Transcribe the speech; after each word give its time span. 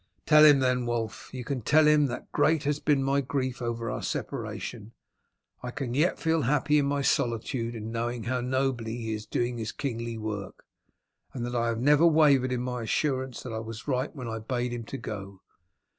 "Tell 0.25 0.43
him 0.45 0.61
then, 0.61 0.87
Wulf. 0.87 1.29
You 1.31 1.43
can 1.43 1.61
tell 1.61 1.85
him 1.85 2.07
that 2.07 2.31
great 2.31 2.61
as 2.61 2.77
has 2.77 2.79
been 2.79 3.03
my 3.03 3.21
grief 3.21 3.61
over 3.61 3.87
our 3.91 4.01
separation, 4.01 4.93
I 5.61 5.69
can 5.69 5.93
yet 5.93 6.17
feel 6.17 6.41
happy 6.41 6.79
in 6.79 6.87
my 6.87 7.03
solitude 7.03 7.75
in 7.75 7.91
knowing 7.91 8.23
how 8.23 8.41
nobly 8.41 8.97
he 8.97 9.13
is 9.13 9.27
doing 9.27 9.59
his 9.59 9.71
kingly 9.71 10.17
work, 10.17 10.65
and 11.35 11.45
that 11.45 11.53
I 11.53 11.67
have 11.67 11.79
never 11.81 12.07
wavered 12.07 12.51
in 12.51 12.61
my 12.63 12.81
assurance 12.81 13.43
that 13.43 13.53
I 13.53 13.59
was 13.59 13.87
right 13.87 14.11
when 14.15 14.27
I 14.27 14.39
bade 14.39 14.71
him 14.73 14.85
go. 15.01 15.43